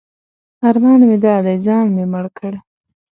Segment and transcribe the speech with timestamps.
[0.67, 2.53] ارمان مې دا دی ځان مې مړ کړ.